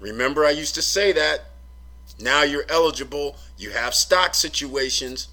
Remember, 0.00 0.44
I 0.44 0.50
used 0.50 0.74
to 0.76 0.82
say 0.82 1.12
that. 1.12 1.50
Now 2.20 2.42
you're 2.42 2.64
eligible. 2.68 3.36
You 3.58 3.70
have 3.70 3.94
stock 3.94 4.34
situations. 4.34 5.28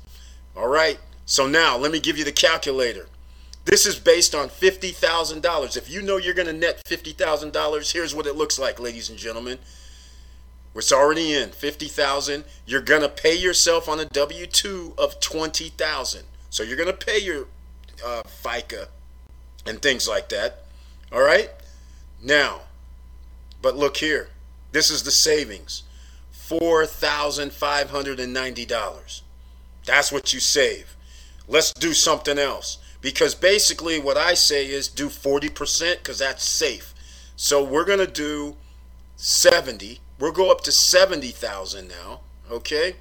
All 0.55 0.67
right. 0.67 0.99
So 1.25 1.47
now 1.47 1.77
let 1.77 1.91
me 1.91 1.99
give 1.99 2.17
you 2.17 2.23
the 2.23 2.31
calculator. 2.31 3.07
This 3.65 3.85
is 3.85 3.99
based 3.99 4.33
on 4.33 4.49
$50,000. 4.49 5.77
If 5.77 5.89
you 5.89 6.01
know 6.01 6.17
you're 6.17 6.33
going 6.33 6.47
to 6.47 6.53
net 6.53 6.81
$50,000, 6.85 7.93
here's 7.93 8.15
what 8.15 8.25
it 8.25 8.35
looks 8.35 8.57
like, 8.57 8.79
ladies 8.79 9.09
and 9.09 9.17
gentlemen. 9.17 9.59
It's 10.75 10.91
already 10.91 11.33
in 11.33 11.49
50,000. 11.49 12.45
You're 12.65 12.81
going 12.81 13.01
to 13.01 13.09
pay 13.09 13.35
yourself 13.35 13.89
on 13.89 13.99
a 13.99 14.05
W2 14.05 14.97
of 14.97 15.19
20,000. 15.19 16.23
So 16.49 16.63
you're 16.63 16.77
going 16.77 16.87
to 16.87 17.05
pay 17.05 17.19
your 17.19 17.47
uh, 18.05 18.23
FICA 18.23 18.87
and 19.65 19.81
things 19.81 20.07
like 20.07 20.29
that. 20.29 20.63
All 21.11 21.21
right? 21.21 21.49
Now, 22.21 22.61
but 23.61 23.77
look 23.77 23.97
here. 23.97 24.29
This 24.71 24.91
is 24.91 25.03
the 25.03 25.11
savings. 25.11 25.83
$4,590. 26.33 29.21
That's 29.85 30.11
what 30.11 30.33
you 30.33 30.39
save. 30.39 30.95
Let's 31.47 31.73
do 31.73 31.93
something 31.93 32.37
else. 32.37 32.77
Because 33.01 33.33
basically, 33.33 33.99
what 33.99 34.17
I 34.17 34.33
say 34.33 34.67
is 34.67 34.87
do 34.87 35.07
40% 35.07 35.97
because 35.97 36.19
that's 36.19 36.43
safe. 36.43 36.93
So 37.35 37.63
we're 37.63 37.85
going 37.85 37.99
to 37.99 38.07
do 38.07 38.57
70. 39.15 39.99
We'll 40.19 40.33
go 40.33 40.51
up 40.51 40.61
to 40.61 40.71
70,000 40.71 41.87
now. 41.87 42.19
Okay? 42.51 42.97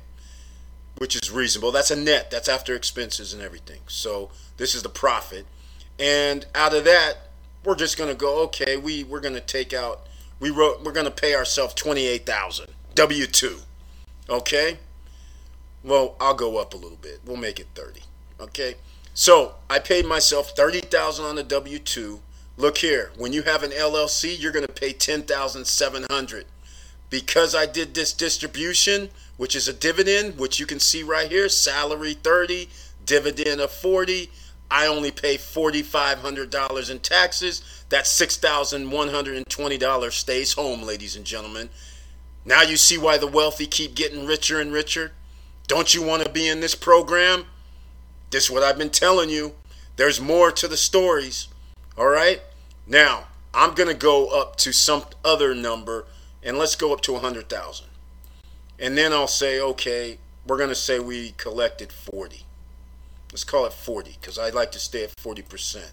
Which 0.98 1.16
is 1.16 1.30
reasonable. 1.30 1.72
That's 1.72 1.90
a 1.90 1.96
net. 1.96 2.30
That's 2.30 2.48
after 2.48 2.74
expenses 2.74 3.32
and 3.32 3.42
everything. 3.42 3.80
So 3.86 4.30
this 4.56 4.74
is 4.74 4.82
the 4.82 4.88
profit. 4.88 5.46
And 5.98 6.46
out 6.54 6.74
of 6.74 6.84
that, 6.84 7.28
we're 7.64 7.74
just 7.74 7.96
to 8.10 8.16
go, 8.16 8.42
okay, 8.44 8.76
we, 8.76 9.04
we're 9.04 9.20
to 9.34 9.40
take 9.40 9.72
out, 9.72 10.06
we 10.40 10.50
wrote, 10.50 10.82
we're 10.82 10.92
to 11.04 11.10
pay 11.10 11.34
ourselves 11.34 11.74
28,000. 11.74 12.66
W 12.94 13.26
2. 13.26 13.58
Okay? 14.28 14.78
Well, 15.84 16.16
I'll 16.20 16.34
go 16.34 16.58
up 16.58 16.74
a 16.74 16.76
little 16.76 16.98
bit. 17.00 17.20
We'll 17.24 17.36
make 17.36 17.60
it 17.60 17.68
30. 17.74 18.00
Okay? 18.40 18.74
So 19.14 19.54
I 19.68 19.78
paid 19.78 20.06
myself 20.06 20.54
30000 20.56 21.24
on 21.24 21.36
the 21.36 21.42
W 21.42 21.78
2. 21.78 22.20
Look 22.56 22.78
here, 22.78 23.12
when 23.16 23.32
you 23.32 23.42
have 23.42 23.62
an 23.62 23.70
LLC, 23.70 24.40
you're 24.40 24.52
to 24.66 24.72
pay 24.72 24.92
10700 24.92 26.44
Because 27.10 27.54
I 27.54 27.66
did 27.66 27.94
this 27.94 28.12
distribution, 28.12 29.10
which 29.36 29.56
is 29.56 29.68
a 29.68 29.72
dividend, 29.72 30.38
which 30.38 30.60
you 30.60 30.66
can 30.66 30.80
see 30.80 31.02
right 31.02 31.30
here 31.30 31.48
salary 31.48 32.14
30 32.14 32.68
dividend 33.04 33.60
of 33.60 33.70
40 33.70 34.30
I 34.70 34.86
only 34.86 35.10
pay 35.10 35.36
$4,500 35.36 36.90
in 36.90 36.98
taxes. 37.00 37.84
That 37.88 38.04
$6,120 38.04 40.12
stays 40.12 40.52
home, 40.52 40.82
ladies 40.82 41.16
and 41.16 41.24
gentlemen. 41.24 41.70
Now 42.44 42.62
you 42.62 42.76
see 42.76 42.98
why 42.98 43.18
the 43.18 43.26
wealthy 43.26 43.66
keep 43.66 43.94
getting 43.94 44.26
richer 44.26 44.60
and 44.60 44.72
richer? 44.72 45.12
Don't 45.66 45.94
you 45.94 46.02
want 46.02 46.22
to 46.24 46.30
be 46.30 46.48
in 46.48 46.60
this 46.60 46.74
program? 46.74 47.46
This 48.30 48.44
is 48.44 48.50
what 48.50 48.62
I've 48.62 48.78
been 48.78 48.90
telling 48.90 49.30
you. 49.30 49.54
There's 49.96 50.20
more 50.20 50.52
to 50.52 50.68
the 50.68 50.76
stories. 50.76 51.48
All 51.96 52.08
right? 52.08 52.42
Now, 52.86 53.28
I'm 53.54 53.74
going 53.74 53.88
to 53.88 53.94
go 53.94 54.28
up 54.28 54.56
to 54.56 54.72
some 54.72 55.04
other 55.24 55.54
number 55.54 56.04
and 56.42 56.58
let's 56.58 56.74
go 56.74 56.92
up 56.92 57.00
to 57.02 57.12
100,000. 57.12 57.86
And 58.78 58.96
then 58.96 59.12
I'll 59.12 59.26
say, 59.26 59.60
okay, 59.60 60.18
we're 60.46 60.56
going 60.56 60.68
to 60.68 60.74
say 60.74 60.98
we 60.98 61.32
collected 61.32 61.92
40. 61.92 62.44
Let's 63.32 63.44
call 63.44 63.66
it 63.66 63.72
40 63.72 64.16
because 64.20 64.38
I'd 64.38 64.54
like 64.54 64.72
to 64.72 64.78
stay 64.78 65.04
at 65.04 65.14
40%. 65.16 65.90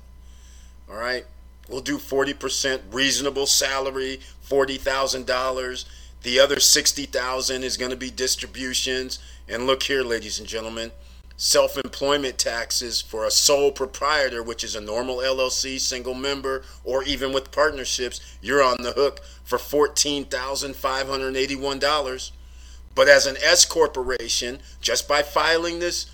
All 0.89 0.95
right? 0.95 1.25
We'll 1.67 1.81
do 1.81 1.97
40% 1.97 2.81
reasonable 2.91 3.47
salary, 3.47 4.19
$40,000. 4.47 5.85
The 6.21 6.39
other 6.39 6.59
60,000 6.59 7.63
is 7.63 7.77
going 7.77 7.91
to 7.91 7.97
be 7.97 8.11
distributions. 8.11 9.19
And 9.49 9.67
look 9.67 9.83
here, 9.83 10.03
ladies 10.03 10.39
and 10.39 10.47
gentlemen, 10.47 10.91
self-employment 11.37 12.37
taxes 12.37 13.01
for 13.01 13.25
a 13.25 13.31
sole 13.31 13.71
proprietor, 13.71 14.41
which 14.41 14.63
is 14.63 14.73
a 14.75 14.81
normal 14.81 15.17
LLC, 15.17 15.77
single 15.79 16.13
member, 16.13 16.63
or 16.83 17.03
even 17.03 17.33
with 17.33 17.51
partnerships, 17.51 18.21
you're 18.41 18.63
on 18.63 18.77
the 18.79 18.93
hook 18.93 19.19
for 19.43 19.57
$14,581. 19.57 22.31
But 22.93 23.09
as 23.09 23.25
an 23.25 23.35
S 23.43 23.65
corporation, 23.65 24.59
just 24.79 25.07
by 25.07 25.21
filing 25.21 25.79
this 25.79 26.05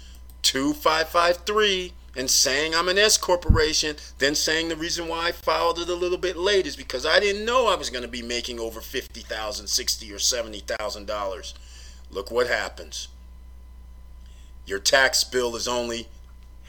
2553 0.42 1.94
and 2.16 2.30
saying 2.30 2.76
I'm 2.76 2.90
an 2.90 2.98
S 2.98 3.18
corporation, 3.18 3.96
then 4.18 4.36
saying 4.36 4.70
the 4.70 4.76
reason 4.76 5.08
why 5.08 5.28
I 5.28 5.32
filed 5.32 5.80
it 5.80 5.90
a 5.90 5.96
little 5.96 6.18
bit 6.18 6.36
late 6.36 6.66
is 6.66 6.76
because 6.76 7.06
I 7.06 7.20
didn't 7.20 7.46
know 7.46 7.68
I 7.68 7.76
was 7.76 7.92
going 7.92 8.02
to 8.02 8.10
be 8.10 8.24
making 8.24 8.60
over 8.60 8.82
fifty 8.82 9.22
thousand, 9.22 9.68
sixty 9.68 10.12
or 10.12 10.20
seventy 10.20 10.60
thousand 10.60 11.06
dollars. 11.06 11.54
Look 12.10 12.32
what 12.32 12.48
happens. 12.48 13.08
Your 14.66 14.80
tax 14.80 15.24
bill 15.24 15.56
is 15.56 15.68
only 15.68 16.08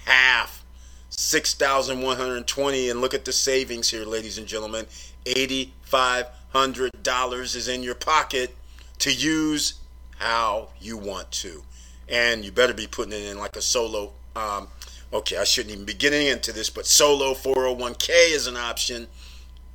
half, 0.05 0.65
six 1.11 1.55
thousand 1.55 2.03
one 2.03 2.17
hundred 2.17 2.47
twenty, 2.47 2.89
and 2.89 3.01
look 3.01 3.15
at 3.15 3.25
the 3.25 3.33
savings 3.33 3.91
here, 3.91 4.05
ladies 4.05 4.39
and 4.39 4.47
gentlemen. 4.47 4.87
Eighty-five 5.27 6.27
hundred 6.53 6.91
dollars 7.03 7.55
is 7.55 7.69
in 7.69 7.83
your 7.83 7.95
pocket 7.95 8.55
to 8.99 9.13
use 9.13 9.75
how 10.19 10.69
you 10.81 10.97
want 10.97 11.31
to, 11.33 11.63
and 12.09 12.45
you 12.45 12.53
better 12.53 12.75
be 12.75 12.87
putting 12.87 13.13
it 13.13 13.25
in 13.31 13.39
like 13.39 13.57
a 13.57 13.63
solo. 13.63 14.13
Um, 14.35 14.69
okay, 15.13 15.37
I 15.37 15.45
shouldn't 15.45 15.75
even 15.75 15.85
be 15.85 15.95
getting 15.95 16.27
into 16.27 16.53
this, 16.53 16.71
but 16.71 16.87
solo 16.87 17.35
401k 17.35 18.09
is 18.35 18.47
an 18.47 18.57
option 18.57 19.07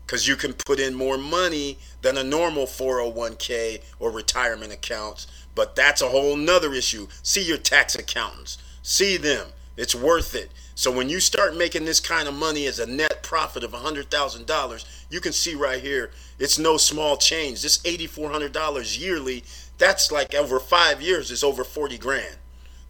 because 0.05 0.27
you 0.27 0.35
can 0.35 0.53
put 0.53 0.79
in 0.79 0.95
more 0.95 1.17
money 1.17 1.77
than 2.01 2.17
a 2.17 2.23
normal 2.23 2.65
401k 2.65 3.83
or 3.99 4.09
retirement 4.09 4.71
accounts. 4.71 5.27
But 5.57 5.75
that's 5.75 6.03
a 6.03 6.09
whole 6.09 6.35
nother 6.37 6.71
issue. 6.71 7.07
See 7.23 7.41
your 7.41 7.57
tax 7.57 7.95
accountants, 7.95 8.59
see 8.83 9.17
them. 9.17 9.47
It's 9.75 9.95
worth 9.95 10.35
it. 10.35 10.51
So 10.75 10.91
when 10.91 11.09
you 11.09 11.19
start 11.19 11.57
making 11.57 11.85
this 11.85 11.99
kind 11.99 12.27
of 12.27 12.35
money 12.35 12.67
as 12.67 12.77
a 12.77 12.85
net 12.85 13.23
profit 13.23 13.63
of 13.63 13.71
$100,000, 13.71 14.85
you 15.09 15.19
can 15.19 15.33
see 15.33 15.55
right 15.55 15.81
here, 15.81 16.11
it's 16.37 16.59
no 16.59 16.77
small 16.77 17.17
change. 17.17 17.63
This 17.63 17.79
$8,400 17.79 18.99
yearly, 18.99 19.43
that's 19.79 20.11
like 20.11 20.35
over 20.35 20.59
five 20.59 21.01
years 21.01 21.31
is 21.31 21.43
over 21.43 21.63
40 21.63 21.97
grand. 21.97 22.35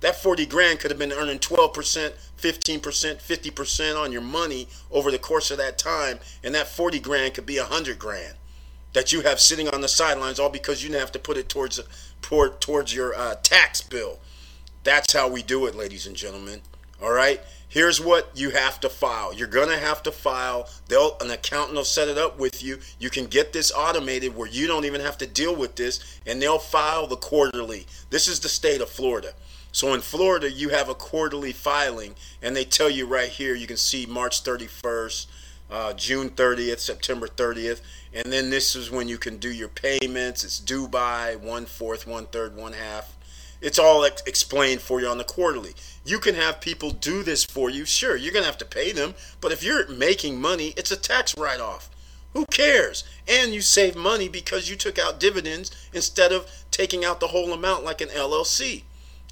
That 0.02 0.22
40 0.22 0.46
grand 0.46 0.80
could 0.80 0.92
have 0.92 1.00
been 1.00 1.14
earning 1.14 1.40
12%, 1.40 1.74
15%, 1.74 2.82
50% 2.82 4.02
on 4.02 4.12
your 4.12 4.22
money 4.22 4.68
over 4.92 5.10
the 5.10 5.18
course 5.18 5.52
of 5.52 5.58
that 5.58 5.78
time. 5.78 6.20
And 6.44 6.54
that 6.54 6.68
40 6.68 7.00
grand 7.00 7.34
could 7.34 7.46
be 7.46 7.60
100 7.60 7.98
grand 7.98 8.34
that 8.94 9.12
you 9.12 9.22
have 9.22 9.40
sitting 9.40 9.68
on 9.70 9.82
the 9.82 9.88
sidelines 9.88 10.40
all 10.40 10.50
because 10.50 10.84
you 10.84 10.90
didn't 10.90 11.02
have 11.02 11.12
to 11.12 11.20
put 11.20 11.38
it 11.38 11.50
towards, 11.50 11.80
towards 12.22 12.96
your 12.96 13.16
uh, 13.16 13.36
tax 13.44 13.82
bill. 13.82 14.20
That's 14.84 15.14
how 15.14 15.28
we 15.28 15.44
do 15.44 15.66
it, 15.66 15.76
ladies 15.76 16.08
and 16.08 16.16
gentlemen. 16.16 16.62
All 17.02 17.12
right. 17.12 17.42
Here's 17.70 18.00
what 18.00 18.32
you 18.34 18.52
have 18.52 18.80
to 18.80 18.90
file. 18.90 19.34
You're 19.34 19.48
gonna 19.48 19.78
have 19.78 20.02
to 20.04 20.12
file. 20.12 20.70
They'll 20.88 21.18
an 21.20 21.30
accountant 21.30 21.76
will 21.76 21.84
set 21.84 22.08
it 22.08 22.18
up 22.18 22.40
with 22.40 22.64
you. 22.64 22.80
You 22.98 23.10
can 23.10 23.26
get 23.26 23.52
this 23.52 23.72
automated 23.72 24.36
where 24.36 24.48
you 24.48 24.68
don't 24.68 24.86
even 24.86 25.02
have 25.02 25.18
to 25.18 25.28
deal 25.28 25.54
with 25.54 25.76
this, 25.76 26.00
and 26.26 26.42
they'll 26.42 26.60
file 26.60 27.06
the 27.08 27.18
quarterly. 27.18 27.86
This 28.10 28.28
is 28.28 28.40
the 28.40 28.50
state 28.50 28.80
of 28.80 28.90
Florida. 28.90 29.34
So 29.74 29.94
in 29.94 30.02
Florida, 30.02 30.50
you 30.50 30.70
have 30.70 30.90
a 30.90 30.96
quarterly 30.96 31.52
filing, 31.52 32.16
and 32.42 32.56
they 32.56 32.64
tell 32.64 32.90
you 32.90 33.06
right 33.06 33.30
here, 33.30 33.54
you 33.54 33.68
can 33.68 33.78
see 33.78 34.06
March 34.06 34.44
31st, 34.44 35.28
uh, 35.70 35.94
June 35.94 36.30
30th, 36.30 36.80
September 36.80 37.28
30th, 37.28 37.82
and 38.14 38.32
then 38.32 38.50
this 38.50 38.76
is 38.76 38.90
when 38.90 39.08
you 39.08 39.18
can 39.18 39.38
do 39.38 39.52
your 39.52 39.68
payments. 39.68 40.44
It's 40.44 40.60
due 40.60 40.88
by 40.88 41.36
one 41.36 41.66
fourth, 41.66 42.08
one 42.08 42.26
third, 42.28 42.56
one 42.56 42.74
half, 42.74 43.16
It's 43.62 43.80
all 43.80 44.06
ex- 44.06 44.24
explained 44.26 44.82
for 44.82 45.02
you 45.02 45.08
on 45.08 45.18
the 45.18 45.24
quarterly. 45.24 45.74
You 46.06 46.20
can 46.20 46.36
have 46.36 46.62
people 46.62 46.92
do 46.92 47.24
this 47.24 47.44
for 47.44 47.70
you. 47.70 47.86
Sure, 47.86 48.16
you're 48.16 48.34
going 48.34 48.44
to 48.44 48.50
have 48.50 48.58
to 48.60 48.66
pay 48.66 48.92
them, 48.92 49.16
but 49.42 49.52
if 49.52 49.64
you're 49.64 49.88
making 49.90 50.40
money, 50.40 50.74
it's 50.78 50.92
a 50.92 50.98
tax 50.98 51.38
write 51.38 51.60
off. 51.60 51.90
Who 52.34 52.46
cares? 52.46 53.04
And 53.28 53.54
you 53.54 53.62
save 53.62 53.96
money 53.96 54.30
because 54.30 54.70
you 54.70 54.76
took 54.76 55.00
out 55.00 55.20
dividends 55.20 55.72
instead 55.92 56.32
of 56.32 56.50
taking 56.72 57.04
out 57.04 57.20
the 57.20 57.28
whole 57.28 57.52
amount 57.52 57.84
like 57.84 58.00
an 58.00 58.10
LLC. 58.10 58.84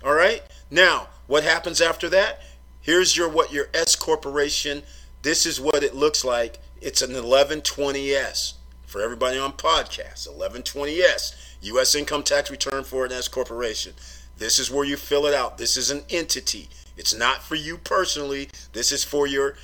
All 0.04 0.13
right? 0.13 0.42
Now, 0.72 1.10
what 1.27 1.44
happens 1.44 1.82
after 1.82 2.10
that? 2.10 2.42
Here's 2.82 3.15
your 3.15 3.30
what 3.30 3.51
your 3.54 3.68
S 3.74 3.96
corporation. 3.96 4.84
This 5.25 5.48
is 5.48 5.60
what 5.60 5.84
it 5.84 5.96
looks 5.96 6.24
like. 6.24 6.60
It's 6.82 7.01
an 7.01 7.10
1120S 7.10 8.53
for 8.86 9.01
everybody 9.01 9.39
on 9.39 9.53
podcasts. 9.53 10.29
1120S, 10.29 11.55
U.S. 11.62 11.96
income 11.96 12.22
tax 12.22 12.51
return 12.51 12.84
for 12.84 13.05
an 13.05 13.12
S 13.12 13.27
corporation. 13.27 13.94
This 14.38 14.60
is 14.60 14.70
where 14.70 14.86
you 14.86 14.98
fill 14.98 15.25
it 15.25 15.34
out. 15.34 15.58
This 15.58 15.77
is 15.77 15.89
an 15.89 16.03
entity. 16.12 16.70
It's 16.96 17.17
not 17.17 17.41
for 17.41 17.55
you 17.55 17.79
personally. 17.79 18.50
This 18.74 18.91
is 18.91 19.03
for 19.03 19.25
your 19.25 19.55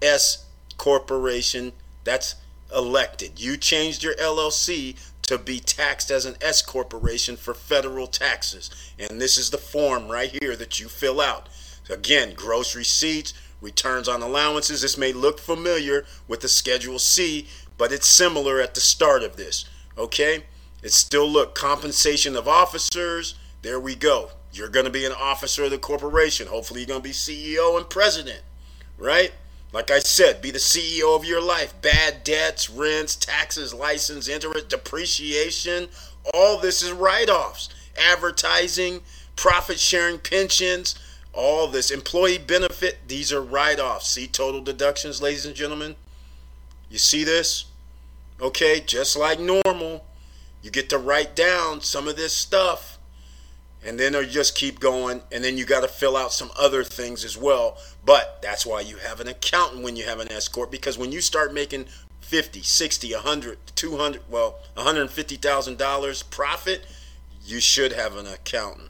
S 0.00 0.46
corporation 0.78 1.74
that's 2.02 2.36
elected. 2.74 3.38
You 3.38 3.58
changed 3.58 4.02
your 4.02 4.14
LLC 4.14 4.96
to 5.24 5.36
be 5.36 5.60
taxed 5.60 6.10
as 6.10 6.24
an 6.24 6.36
S 6.40 6.62
corporation 6.62 7.36
for 7.36 7.52
federal 7.52 8.06
taxes. 8.06 8.70
And 8.98 9.20
this 9.20 9.36
is 9.36 9.50
the 9.50 9.58
form 9.58 10.08
right 10.08 10.34
here 10.40 10.56
that 10.56 10.80
you 10.80 10.88
fill 10.88 11.20
out. 11.20 11.50
Again, 11.90 12.32
gross 12.34 12.74
receipts, 12.74 13.34
returns 13.60 14.08
on 14.08 14.22
allowances. 14.22 14.82
This 14.82 14.98
may 14.98 15.12
look 15.12 15.38
familiar 15.38 16.04
with 16.28 16.40
the 16.40 16.48
Schedule 16.48 16.98
C, 16.98 17.46
but 17.76 17.92
it's 17.92 18.06
similar 18.06 18.60
at 18.60 18.74
the 18.74 18.80
start 18.80 19.22
of 19.22 19.36
this. 19.36 19.64
Okay? 19.96 20.44
It 20.82 20.92
still 20.92 21.28
look 21.28 21.54
compensation 21.54 22.36
of 22.36 22.48
officers. 22.48 23.34
There 23.62 23.80
we 23.80 23.94
go. 23.94 24.30
You're 24.52 24.68
going 24.68 24.86
to 24.86 24.90
be 24.90 25.04
an 25.04 25.12
officer 25.12 25.64
of 25.64 25.70
the 25.70 25.78
corporation. 25.78 26.48
Hopefully, 26.48 26.80
you're 26.80 26.88
going 26.88 27.02
to 27.02 27.08
be 27.08 27.14
CEO 27.14 27.76
and 27.76 27.88
president, 27.88 28.42
right? 28.98 29.32
Like 29.72 29.90
I 29.90 30.00
said, 30.00 30.42
be 30.42 30.50
the 30.50 30.58
CEO 30.58 31.14
of 31.14 31.24
your 31.24 31.40
life. 31.40 31.80
Bad 31.80 32.24
debts, 32.24 32.68
rents, 32.68 33.14
taxes, 33.14 33.72
license, 33.72 34.28
interest, 34.28 34.68
depreciation. 34.68 35.88
All 36.34 36.58
this 36.58 36.82
is 36.82 36.92
write 36.92 37.30
offs. 37.30 37.68
Advertising, 37.96 39.00
profit 39.36 39.78
sharing, 39.78 40.18
pensions, 40.18 40.98
all 41.32 41.66
this. 41.66 41.90
Employee 41.90 42.38
benefit, 42.38 42.98
these 43.06 43.32
are 43.32 43.42
write 43.42 43.80
offs. 43.80 44.10
See 44.10 44.26
total 44.26 44.60
deductions, 44.60 45.22
ladies 45.22 45.46
and 45.46 45.54
gentlemen? 45.54 45.96
You 46.88 46.98
see 46.98 47.24
this? 47.24 47.66
Okay, 48.40 48.80
just 48.80 49.16
like 49.16 49.38
normal, 49.38 50.04
you 50.62 50.70
get 50.70 50.88
to 50.90 50.98
write 50.98 51.36
down 51.36 51.80
some 51.80 52.08
of 52.08 52.16
this 52.16 52.32
stuff 52.32 52.98
and 53.84 53.98
then 53.98 54.12
you 54.12 54.26
just 54.26 54.54
keep 54.54 54.78
going 54.78 55.22
and 55.32 55.42
then 55.42 55.56
you 55.56 55.64
got 55.64 55.80
to 55.80 55.88
fill 55.88 56.16
out 56.16 56.32
some 56.32 56.50
other 56.58 56.84
things 56.84 57.24
as 57.24 57.36
well 57.36 57.78
but 58.04 58.40
that's 58.42 58.66
why 58.66 58.80
you 58.80 58.96
have 58.96 59.20
an 59.20 59.28
accountant 59.28 59.82
when 59.82 59.96
you 59.96 60.04
have 60.04 60.20
an 60.20 60.30
S 60.30 60.48
corp 60.48 60.70
because 60.70 60.98
when 60.98 61.12
you 61.12 61.20
start 61.20 61.54
making 61.54 61.86
50 62.20 62.62
60 62.62 63.14
100 63.14 63.58
200 63.74 64.22
well 64.28 64.58
$150000 64.76 66.30
profit 66.30 66.86
you 67.44 67.60
should 67.60 67.92
have 67.92 68.16
an 68.16 68.26
accountant 68.26 68.89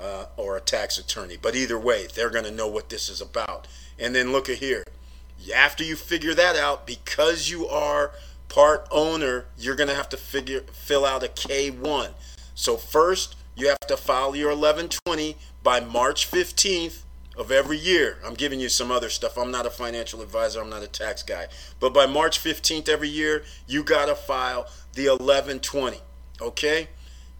uh, 0.00 0.26
or 0.36 0.56
a 0.56 0.60
tax 0.60 0.98
attorney 0.98 1.36
but 1.40 1.54
either 1.54 1.78
way 1.78 2.06
they're 2.14 2.30
going 2.30 2.44
to 2.44 2.50
know 2.50 2.68
what 2.68 2.88
this 2.88 3.08
is 3.08 3.20
about 3.20 3.66
and 3.98 4.14
then 4.14 4.32
look 4.32 4.48
at 4.48 4.58
here 4.58 4.84
after 5.54 5.84
you 5.84 5.96
figure 5.96 6.34
that 6.34 6.56
out 6.56 6.86
because 6.86 7.50
you 7.50 7.66
are 7.66 8.12
part 8.48 8.86
owner 8.90 9.46
you're 9.58 9.76
going 9.76 9.88
to 9.88 9.94
have 9.94 10.08
to 10.08 10.16
figure 10.16 10.60
fill 10.72 11.04
out 11.04 11.22
a 11.22 11.28
k1 11.28 12.10
so 12.54 12.76
first 12.76 13.36
you 13.56 13.68
have 13.68 13.80
to 13.80 13.96
file 13.96 14.34
your 14.34 14.48
1120 14.48 15.36
by 15.62 15.80
March 15.80 16.30
15th 16.30 17.02
of 17.36 17.50
every 17.50 17.78
year. 17.78 18.18
I'm 18.24 18.34
giving 18.34 18.60
you 18.60 18.68
some 18.68 18.90
other 18.90 19.08
stuff. 19.08 19.36
I'm 19.38 19.50
not 19.50 19.66
a 19.66 19.70
financial 19.70 20.22
advisor, 20.22 20.60
I'm 20.60 20.70
not 20.70 20.82
a 20.82 20.88
tax 20.88 21.22
guy. 21.22 21.46
But 21.80 21.94
by 21.94 22.06
March 22.06 22.42
15th 22.42 22.88
every 22.88 23.08
year, 23.08 23.44
you 23.66 23.82
got 23.82 24.06
to 24.06 24.14
file 24.14 24.68
the 24.94 25.08
1120. 25.08 26.00
Okay? 26.40 26.88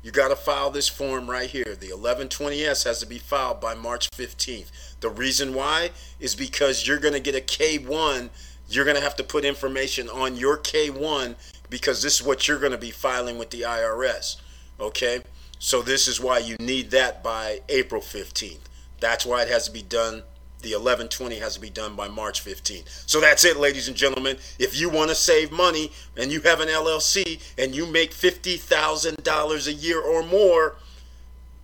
You 0.05 0.11
got 0.11 0.29
to 0.29 0.37
file 0.37 0.71
this 0.71 0.87
form 0.87 1.31
right 1.31 1.49
here. 1.49 1.65
The 1.65 1.89
1120S 1.89 2.85
has 2.85 3.01
to 3.01 3.07
be 3.07 3.19
filed 3.19 3.59
by 3.59 3.75
March 3.75 4.11
15th. 4.11 4.71
The 5.01 5.09
reason 5.09 5.55
why 5.55 5.93
is 6.21 6.35
because 6.35 6.87
you're 6.87 6.99
going 6.99 7.15
to 7.15 7.21
get 7.21 7.35
a 7.35 7.41
K1. 7.41 8.29
You're 8.69 8.85
going 8.85 8.99
to 8.99 9.03
have 9.03 9.17
to 9.17 9.25
put 9.25 9.47
information 9.47 10.11
on 10.11 10.37
your 10.37 10.59
K1 10.59 11.37
because 11.71 12.03
this 12.03 12.21
is 12.21 12.27
what 12.27 12.47
you're 12.47 12.59
going 12.59 12.73
to 12.73 12.79
be 12.79 12.91
filing 12.91 13.39
with 13.39 13.49
the 13.49 13.63
IRS. 13.63 14.37
Okay? 14.79 15.23
So 15.59 15.81
this 15.81 16.07
is 16.07 16.21
why 16.21 16.37
you 16.41 16.57
need 16.61 16.91
that 16.91 17.23
by 17.23 17.63
April 17.71 18.03
15th. 18.03 18.59
That's 19.01 19.25
why 19.25 19.41
it 19.41 19.49
has 19.49 19.65
to 19.69 19.73
be 19.73 19.83
done. 19.83 20.23
The 20.65 20.71
1120 20.71 21.41
has 21.41 21.57
to 21.57 21.61
be 21.61 21.69
done 21.69 21.95
by 21.95 22.09
March 22.09 22.43
15th. 22.43 23.05
So 23.07 23.21
that's 23.21 23.45
it, 23.45 23.59
ladies 23.59 23.87
and 23.87 23.95
gentlemen. 23.95 24.39
If 24.59 24.81
you 24.81 24.89
want 24.89 25.11
to 25.11 25.15
save 25.15 25.53
money 25.53 25.93
and 26.17 26.33
you 26.33 26.41
have 26.41 26.61
an 26.61 26.69
LLC 26.69 27.39
and 27.59 27.75
you 27.75 27.85
make 27.85 28.13
$50,000 28.13 29.67
a 29.67 29.73
year 29.75 30.01
or 30.01 30.23
more, 30.23 30.77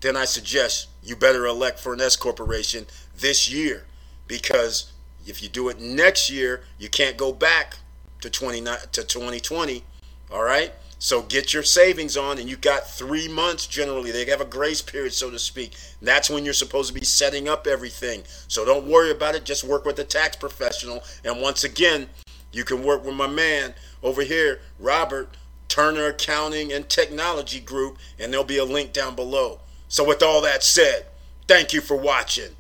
then 0.02 0.18
I 0.18 0.26
suggest 0.26 0.88
you 1.02 1.16
better 1.16 1.46
elect 1.46 1.80
for 1.80 1.94
an 1.94 2.02
S 2.02 2.14
corporation 2.14 2.84
this 3.16 3.50
year 3.50 3.86
because 4.26 4.92
if 5.26 5.42
you 5.42 5.48
do 5.48 5.70
it 5.70 5.80
next 5.80 6.28
year, 6.30 6.64
you 6.78 6.90
can't 6.90 7.16
go 7.16 7.32
back 7.32 7.76
to 8.20 8.28
20 8.28 8.60
to 8.92 9.02
2020. 9.02 9.82
All 10.30 10.42
right? 10.42 10.74
So 11.02 11.22
get 11.22 11.54
your 11.54 11.62
savings 11.62 12.18
on, 12.18 12.38
and 12.38 12.46
you've 12.46 12.60
got 12.60 12.86
three 12.86 13.26
months 13.26 13.66
generally. 13.66 14.12
They 14.12 14.26
have 14.26 14.42
a 14.42 14.44
grace 14.44 14.82
period, 14.82 15.14
so 15.14 15.30
to 15.30 15.38
speak. 15.38 15.74
That's 16.02 16.28
when 16.28 16.44
you're 16.44 16.52
supposed 16.52 16.92
to 16.92 17.00
be 17.00 17.06
setting 17.06 17.48
up 17.48 17.66
everything. 17.66 18.22
So 18.48 18.66
don't 18.66 18.86
worry 18.86 19.10
about 19.10 19.34
it. 19.34 19.44
Just 19.44 19.64
work 19.64 19.86
with 19.86 19.98
a 19.98 20.04
tax 20.04 20.36
professional. 20.36 21.02
And 21.24 21.40
once 21.40 21.64
again, 21.64 22.10
you 22.52 22.64
can 22.64 22.84
work 22.84 23.02
with 23.02 23.14
my 23.14 23.26
man 23.26 23.72
over 24.02 24.20
here, 24.20 24.60
Robert 24.78 25.38
Turner 25.68 26.08
Accounting 26.08 26.70
and 26.70 26.86
Technology 26.86 27.60
Group, 27.60 27.96
and 28.18 28.30
there'll 28.30 28.44
be 28.44 28.58
a 28.58 28.64
link 28.64 28.92
down 28.92 29.16
below. 29.16 29.60
So, 29.88 30.04
with 30.04 30.22
all 30.22 30.42
that 30.42 30.62
said, 30.62 31.06
thank 31.48 31.72
you 31.72 31.80
for 31.80 31.96
watching. 31.96 32.50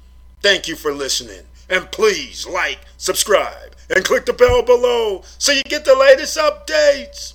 Thank 0.40 0.66
you 0.66 0.76
for 0.76 0.94
listening. 0.94 1.42
And 1.68 1.90
please 1.92 2.46
like, 2.46 2.78
subscribe, 2.96 3.76
and 3.94 4.02
click 4.02 4.24
the 4.24 4.32
bell 4.32 4.62
below 4.62 5.24
so 5.36 5.52
you 5.52 5.62
get 5.64 5.84
the 5.84 5.94
latest 5.94 6.38
updates. 6.38 7.34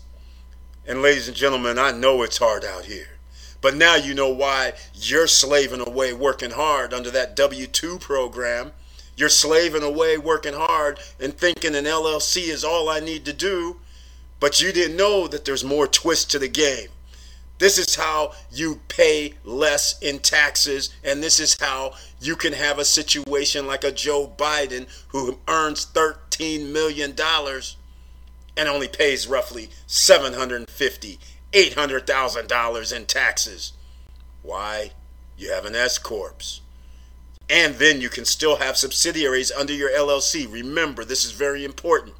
And 0.88 1.02
ladies 1.02 1.28
and 1.28 1.36
gentlemen, 1.36 1.80
I 1.80 1.92
know 1.92 2.22
it's 2.22 2.38
hard 2.38 2.64
out 2.64 2.86
here. 2.86 3.18
But 3.60 3.76
now 3.76 3.96
you 3.96 4.14
know 4.14 4.30
why 4.30 4.74
you're 4.94 5.26
slaving 5.26 5.82
away 5.86 6.14
working 6.14 6.52
hard 6.52 6.94
under 6.94 7.10
that 7.10 7.36
W 7.36 7.66
2 7.66 7.98
program. 7.98 8.72
You're 9.18 9.30
slaving 9.30 9.82
away 9.82 10.20
working 10.20 10.54
hard 10.54 11.00
and 11.20 11.36
thinking 11.36 11.74
an 11.76 11.86
LLC 11.86 12.50
is 12.50 12.64
all 12.64 12.88
I 12.88 13.00
need 13.00 13.26
to 13.26 13.34
do. 13.34 13.78
But 14.40 14.62
you 14.62 14.72
didn't 14.72 14.98
know 14.98 15.28
that 15.28 15.46
there's 15.46 15.64
more 15.64 15.88
twist 15.88 16.30
to 16.32 16.40
the 16.40 16.48
game. 16.48 16.90
This 17.58 17.80
is 17.80 17.96
how 17.96 18.34
you 18.52 18.82
pay 18.88 19.36
less 19.44 19.98
in 20.02 20.20
taxes, 20.20 20.94
and 21.04 21.24
this 21.24 21.40
is 21.40 21.58
how 21.60 21.94
you 22.20 22.36
can 22.36 22.54
have 22.54 22.78
a 22.78 22.86
situation 22.86 23.66
like 23.66 23.86
a 23.86 23.94
Joe 23.94 24.32
Biden 24.38 24.88
who 25.08 25.40
earns 25.48 25.86
$13 25.86 26.72
million 26.72 27.16
and 28.58 28.70
only 28.70 28.88
pays 28.88 29.28
roughly 29.28 29.70
$750,000, 29.88 31.18
$800,000 31.54 32.96
in 32.96 33.06
taxes. 33.06 33.74
Why? 34.42 34.92
You 35.38 35.52
have 35.52 35.66
an 35.66 35.76
S 35.76 35.98
Corps. 35.98 36.62
And 37.50 37.76
then 37.76 38.02
you 38.02 38.10
can 38.10 38.26
still 38.26 38.58
have 38.58 38.78
subsidiaries 38.78 39.52
under 39.52 39.74
your 39.74 39.90
LLC. 39.90 40.52
Remember, 40.52 41.06
this 41.06 41.26
is 41.26 41.32
very 41.32 41.64
important. 41.64 42.16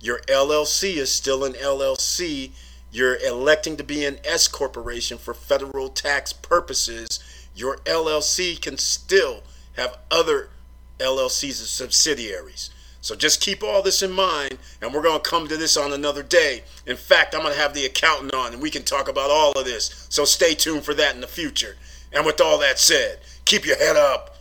Your 0.00 0.20
LLC 0.20 0.96
is 0.96 1.12
still 1.12 1.44
an 1.44 1.54
LLC. 1.54 2.52
You're 2.92 3.16
electing 3.16 3.76
to 3.76 3.84
be 3.84 4.04
an 4.04 4.18
S 4.24 4.48
corporation 4.48 5.18
for 5.18 5.34
federal 5.34 5.88
tax 5.88 6.32
purposes. 6.32 7.20
Your 7.54 7.78
LLC 7.78 8.60
can 8.60 8.78
still 8.78 9.42
have 9.74 9.98
other 10.10 10.50
LLCs 10.98 11.62
as 11.62 11.70
subsidiaries. 11.70 12.70
So 13.00 13.14
just 13.14 13.40
keep 13.40 13.62
all 13.62 13.82
this 13.82 14.02
in 14.02 14.12
mind, 14.12 14.58
and 14.82 14.92
we're 14.92 15.02
going 15.02 15.20
to 15.20 15.30
come 15.30 15.48
to 15.48 15.56
this 15.56 15.76
on 15.76 15.92
another 15.92 16.22
day. 16.22 16.64
In 16.86 16.96
fact, 16.96 17.34
I'm 17.34 17.42
going 17.42 17.54
to 17.54 17.60
have 17.60 17.72
the 17.72 17.86
accountant 17.86 18.34
on, 18.34 18.52
and 18.52 18.62
we 18.62 18.70
can 18.70 18.82
talk 18.82 19.08
about 19.08 19.30
all 19.30 19.52
of 19.52 19.64
this. 19.64 20.06
So 20.10 20.24
stay 20.24 20.54
tuned 20.54 20.84
for 20.84 20.94
that 20.94 21.14
in 21.14 21.20
the 21.20 21.26
future. 21.26 21.76
And 22.12 22.26
with 22.26 22.40
all 22.40 22.58
that 22.58 22.78
said, 22.78 23.20
keep 23.44 23.64
your 23.64 23.78
head 23.78 23.96
up, 23.96 24.36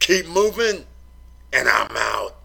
keep 0.00 0.26
moving, 0.26 0.86
and 1.52 1.68
I'm 1.68 1.96
out. 1.96 2.36